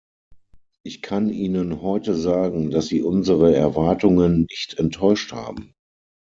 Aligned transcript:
Ich 0.83 1.03
kann 1.03 1.29
Ihnen 1.29 1.83
heute 1.83 2.15
sagen, 2.15 2.71
dass 2.71 2.87
Sie 2.87 3.03
unsere 3.03 3.53
Erwartungen 3.55 4.47
nicht 4.49 4.79
enttäuscht 4.79 5.31
haben. 5.31 5.75